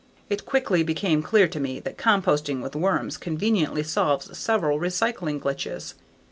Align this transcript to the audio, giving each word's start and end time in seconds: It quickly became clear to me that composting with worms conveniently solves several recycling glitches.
It 0.31 0.47
quickly 0.47 0.81
became 0.81 1.21
clear 1.21 1.47
to 1.47 1.59
me 1.59 1.79
that 1.81 1.95
composting 1.99 2.59
with 2.63 2.75
worms 2.75 3.17
conveniently 3.17 3.83
solves 3.83 4.35
several 4.35 4.79
recycling 4.79 5.39
glitches. 5.39 5.93